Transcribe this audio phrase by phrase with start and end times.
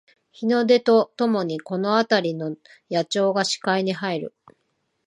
[0.31, 2.55] 日の出とともにこのあたりの
[2.89, 4.35] 野鳥が視界に入る